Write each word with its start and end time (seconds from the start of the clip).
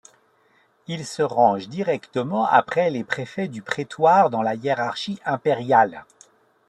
Il 0.87 1.05
se 1.05 1.21
range 1.21 1.69
directement 1.69 2.47
après 2.47 2.89
les 2.89 3.03
préfets 3.03 3.47
du 3.47 3.61
prétoire 3.61 4.31
dans 4.31 4.41
la 4.41 4.55
hiérarchie 4.55 5.19
impériale. 5.25 6.05